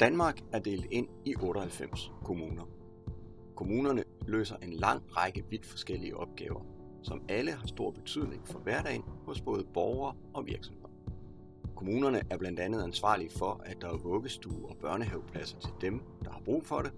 [0.00, 2.68] Danmark er delt ind i 98 kommuner.
[3.56, 6.60] Kommunerne løser en lang række vidt forskellige opgaver,
[7.02, 10.88] som alle har stor betydning for hverdagen hos både borgere og virksomheder.
[11.76, 16.30] Kommunerne er blandt andet ansvarlige for, at der er vuggestue og børnehavepladser til dem, der
[16.30, 16.92] har brug for det.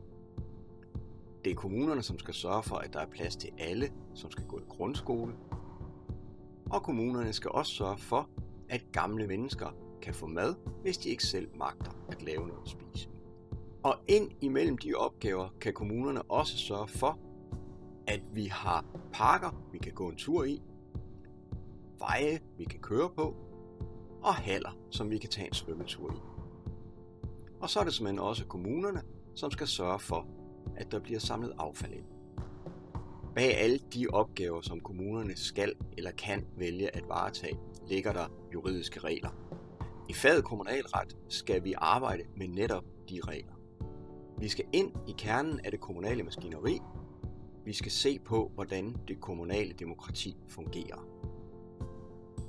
[1.44, 4.46] Det er kommunerne, som skal sørge for, at der er plads til alle, som skal
[4.46, 5.34] gå i grundskole.
[6.70, 8.28] Og kommunerne skal også sørge for,
[8.68, 12.70] at gamle mennesker kan få mad, hvis de ikke selv magter at lave noget at
[12.70, 13.08] spise.
[13.82, 17.18] Og ind imellem de opgaver kan kommunerne også sørge for,
[18.06, 20.62] at vi har parker, vi kan gå en tur i,
[21.98, 23.36] veje, vi kan køre på,
[24.22, 26.16] og haller, som vi kan tage en svømmetur i.
[27.60, 29.02] Og så er det simpelthen også kommunerne,
[29.34, 30.26] som skal sørge for,
[30.76, 32.04] at der bliver samlet affald ind.
[33.34, 39.00] Bag alle de opgaver, som kommunerne skal eller kan vælge at varetage, ligger der juridiske
[39.00, 39.30] regler.
[40.08, 43.52] I faget kommunalret skal vi arbejde med netop de regler.
[44.38, 46.78] Vi skal ind i kernen af det kommunale maskineri.
[47.64, 51.06] Vi skal se på, hvordan det kommunale demokrati fungerer.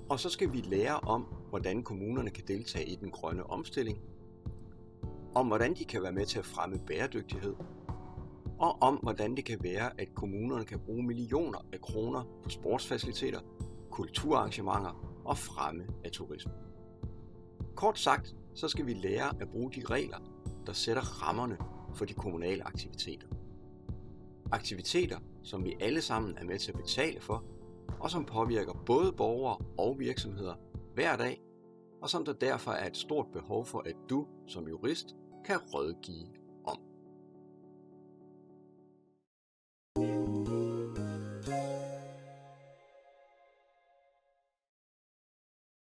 [0.09, 3.97] Og så skal vi lære om, hvordan kommunerne kan deltage i den grønne omstilling,
[5.35, 7.56] om hvordan de kan være med til at fremme bæredygtighed,
[8.59, 13.39] og om hvordan det kan være, at kommunerne kan bruge millioner af kroner på sportsfaciliteter,
[13.91, 16.52] kulturarrangementer og fremme af turisme.
[17.75, 20.17] Kort sagt, så skal vi lære at bruge de regler,
[20.66, 21.57] der sætter rammerne
[21.95, 23.27] for de kommunale aktiviteter.
[24.52, 27.44] Aktiviteter, som vi alle sammen er med til at betale for,
[27.99, 30.55] og som påvirker både borgere og virksomheder
[30.94, 31.41] hver dag,
[32.01, 36.27] og som der derfor er et stort behov for, at du som jurist kan rådgive